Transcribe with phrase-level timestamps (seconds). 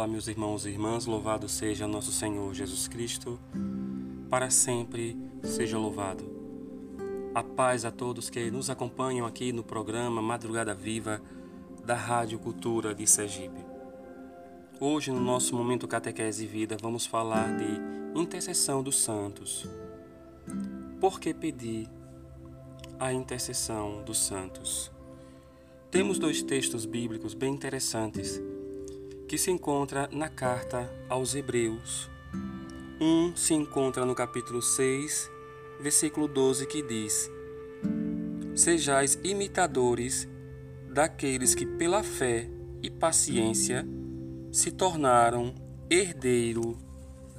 [0.00, 3.38] Olá, meus irmãos e irmãs, louvado seja nosso Senhor Jesus Cristo,
[4.30, 6.24] para sempre seja louvado.
[7.34, 11.20] A paz a todos que nos acompanham aqui no programa Madrugada Viva
[11.84, 13.60] da Rádio Cultura de Sergipe.
[14.80, 19.68] Hoje, no nosso momento Catequese e Vida, vamos falar de intercessão dos santos.
[20.98, 21.86] Por que pedir
[22.98, 24.90] a intercessão dos santos?
[25.90, 28.40] Temos dois textos bíblicos bem interessantes
[29.30, 32.10] que se encontra na carta aos Hebreus.
[33.00, 35.30] Um se encontra no capítulo 6,
[35.80, 37.30] versículo 12, que diz:
[38.56, 40.26] Sejais imitadores
[40.92, 42.50] daqueles que pela fé
[42.82, 43.86] e paciência
[44.50, 45.54] se tornaram
[45.88, 46.76] herdeiro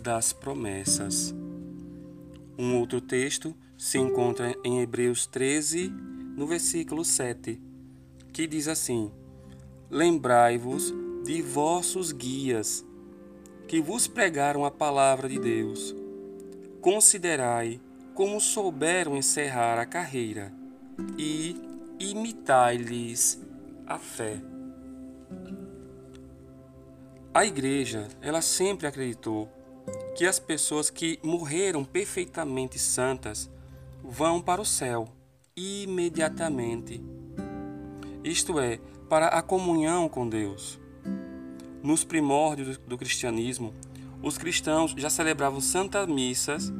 [0.00, 1.34] das promessas.
[2.56, 5.92] Um outro texto se encontra em Hebreus 13,
[6.36, 7.60] no versículo 7,
[8.32, 9.10] que diz assim:
[9.90, 12.84] Lembrai-vos de vossos guias,
[13.68, 15.94] que vos pregaram a palavra de Deus.
[16.80, 17.80] Considerai
[18.14, 20.52] como souberam encerrar a carreira
[21.16, 21.56] e
[21.98, 23.40] imitai-lhes
[23.86, 24.40] a fé.
[27.32, 29.48] A igreja, ela sempre acreditou
[30.16, 33.48] que as pessoas que morreram perfeitamente santas
[34.02, 35.08] vão para o céu
[35.56, 37.00] imediatamente.
[38.24, 40.79] Isto é, para a comunhão com Deus.
[41.82, 43.74] Nos primórdios do cristianismo,
[44.22, 46.70] os cristãos já celebravam santas missas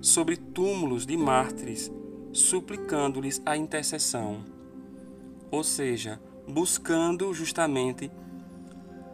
[0.00, 1.90] sobre túmulos de mártires,
[2.32, 4.44] suplicando-lhes a intercessão,
[5.50, 8.10] ou seja, buscando justamente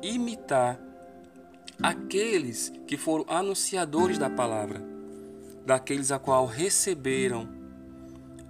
[0.03, 0.79] imitar
[1.83, 4.83] aqueles que foram anunciadores da palavra,
[5.65, 7.49] daqueles a qual receberam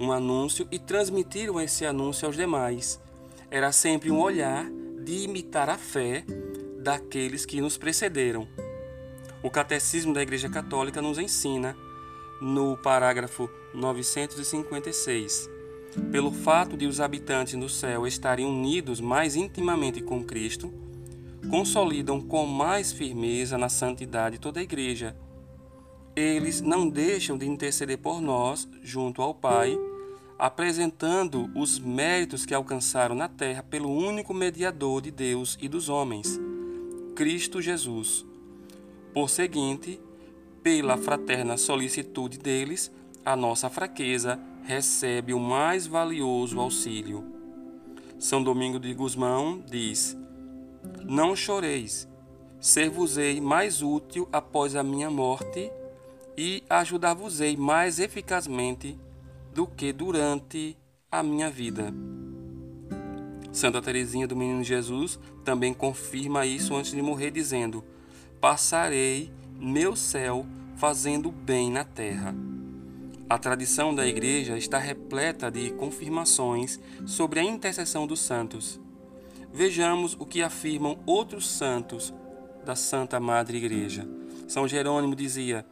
[0.00, 3.00] um anúncio e transmitiram esse anúncio aos demais.
[3.48, 4.66] Era sempre um olhar
[5.04, 6.25] de imitar a fé
[6.80, 8.48] daqueles que nos precederam.
[9.42, 11.76] O Catecismo da Igreja Católica nos ensina,
[12.41, 15.48] no parágrafo 956,
[16.10, 20.72] pelo fato de os habitantes do céu estarem unidos mais intimamente com Cristo,
[21.50, 25.16] consolidam com mais firmeza na santidade toda a Igreja.
[26.14, 29.78] Eles não deixam de interceder por nós junto ao Pai,
[30.38, 36.40] apresentando os méritos que alcançaram na terra pelo único mediador de Deus e dos homens,
[37.20, 38.25] Cristo Jesus.
[39.12, 40.00] Por seguinte,
[40.62, 42.91] pela fraterna solicitude deles,
[43.22, 47.22] a nossa fraqueza recebe o mais valioso auxílio.
[48.19, 50.16] São Domingo de Gusmão diz:
[51.04, 52.08] Não choreis,
[52.58, 55.70] ser-vos-ei mais útil após a minha morte
[56.38, 58.98] e ajudar-vos-ei mais eficazmente
[59.52, 60.75] do que durante
[61.12, 61.92] a minha vida.
[63.53, 67.84] Santa Teresinha do Menino Jesus também confirma isso antes de morrer, dizendo:
[68.41, 70.47] Passarei meu céu
[70.77, 72.34] fazendo bem na terra.
[73.28, 78.81] A tradição da Igreja está repleta de confirmações sobre a intercessão dos santos.
[79.53, 82.15] Vejamos o que afirmam outros santos
[82.65, 84.09] da Santa Madre Igreja.
[84.49, 85.67] São Jerônimo dizia: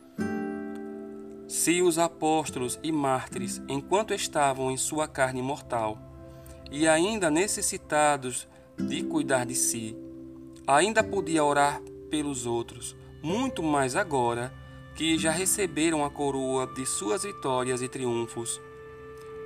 [1.47, 6.08] Se os apóstolos e mártires, enquanto estavam em sua carne mortal,
[6.71, 8.47] e ainda necessitados
[8.77, 9.97] de cuidar de si,
[10.67, 11.81] ainda podia orar
[12.11, 14.53] pelos outros, muito mais agora
[14.95, 18.61] que já receberam a coroa de suas vitórias e triunfos.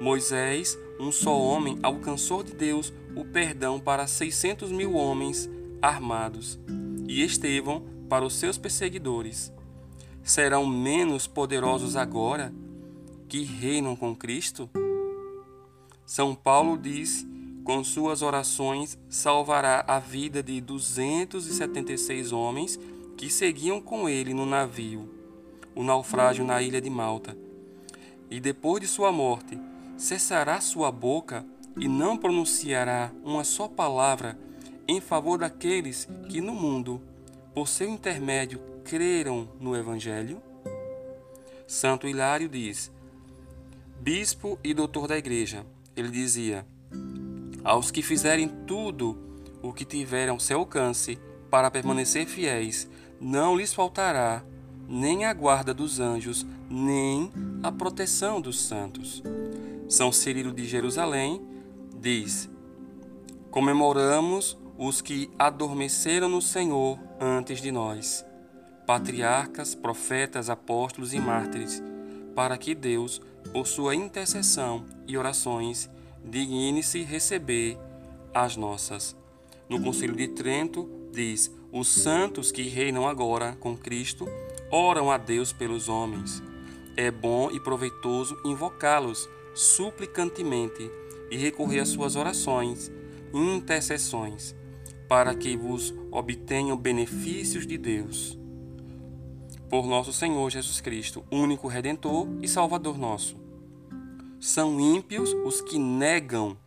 [0.01, 5.49] Moisés, um só homem, alcançou de Deus o perdão para seiscentos mil homens
[5.81, 6.59] armados,
[7.07, 9.53] e Estevão para os seus perseguidores.
[10.23, 12.53] Serão menos poderosos agora
[13.29, 14.71] que reinam com Cristo?
[16.13, 17.27] São Paulo diz:
[17.65, 22.79] com suas orações salvará a vida de 276 homens
[23.17, 25.09] que seguiam com ele no navio,
[25.75, 27.35] o naufrágio na ilha de Malta.
[28.31, 29.59] E depois de sua morte,
[29.97, 31.47] cessará sua boca
[31.79, 34.39] e não pronunciará uma só palavra
[34.87, 37.01] em favor daqueles que no mundo,
[37.55, 40.43] por seu intermédio, creram no Evangelho?
[41.67, 42.93] Santo Hilário diz:
[43.99, 45.65] Bispo e doutor da Igreja,
[45.97, 46.67] ele dizia:
[47.65, 49.19] Aos que fizerem tudo
[49.63, 51.19] o que tiverem ao seu alcance
[51.51, 52.89] para permanecer fiéis,
[53.21, 54.43] não lhes faltará
[54.89, 57.31] nem a guarda dos anjos, nem
[57.63, 59.23] a proteção dos santos.
[59.89, 61.41] São Cirilo de Jerusalém
[62.01, 62.51] diz:
[63.51, 68.25] Comemoramos os que adormeceram no Senhor antes de nós,
[68.87, 71.83] patriarcas, profetas, apóstolos e mártires,
[72.35, 73.21] para que Deus
[73.51, 75.91] por sua intercessão e orações,
[76.25, 77.79] digne-se receber
[78.33, 79.17] as nossas.
[79.69, 84.27] No Concílio de Trento, diz: Os santos que reinam agora com Cristo
[84.71, 86.43] oram a Deus pelos homens.
[86.97, 90.91] É bom e proveitoso invocá-los suplicantemente
[91.31, 92.91] e recorrer às suas orações
[93.33, 94.55] e intercessões,
[95.09, 98.42] para que vos obtenham benefícios de Deus.
[99.73, 103.39] Por nosso Senhor Jesus Cristo, único Redentor e Salvador nosso.
[104.39, 106.59] São ímpios os que negam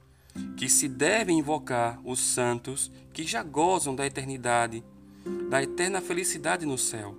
[0.57, 4.83] que se devem invocar os santos que já gozam da eternidade,
[5.51, 7.15] da eterna felicidade no céu.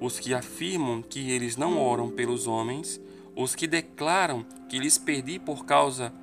[0.00, 3.00] Os que afirmam que eles não oram pelos homens,
[3.34, 6.14] os que declaram que lhes perdi por causa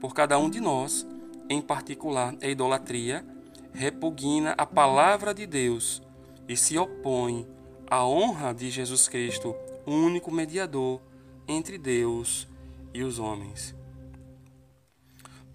[0.00, 1.06] por cada um de nós,
[1.46, 3.22] em particular a idolatria,
[3.70, 6.00] repugna a palavra de Deus
[6.48, 7.46] e se opõe
[7.92, 9.54] à honra de Jesus Cristo,
[9.84, 10.98] o único mediador
[11.46, 12.48] entre Deus
[12.94, 13.74] e os homens.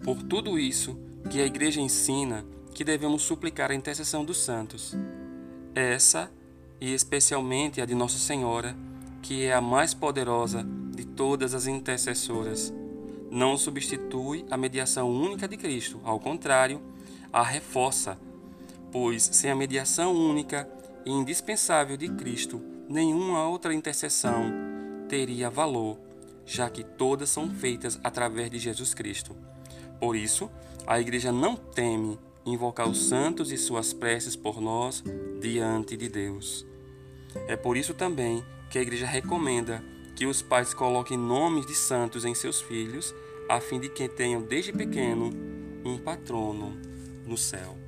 [0.04, 0.96] Por tudo isso
[1.28, 4.96] que a Igreja ensina que devemos suplicar a intercessão dos santos.
[5.74, 6.30] Essa,
[6.80, 8.76] e especialmente a de Nossa Senhora,
[9.20, 10.64] que é a mais poderosa
[10.94, 12.72] de todas as intercessoras,
[13.32, 16.80] não substitui a mediação única de Cristo, ao contrário,
[17.32, 18.16] a reforça,
[18.92, 20.77] pois sem a mediação única
[21.10, 24.52] indispensável de Cristo, nenhuma outra intercessão
[25.08, 25.98] teria valor,
[26.44, 29.34] já que todas são feitas através de Jesus Cristo.
[30.00, 30.50] Por isso,
[30.86, 35.02] a Igreja não teme invocar os santos e suas preces por nós
[35.40, 36.66] diante de Deus.
[37.46, 39.82] É por isso também que a Igreja recomenda
[40.16, 43.14] que os pais coloquem nomes de santos em seus filhos,
[43.48, 45.30] a fim de que tenham desde pequeno
[45.84, 46.76] um patrono
[47.24, 47.87] no céu.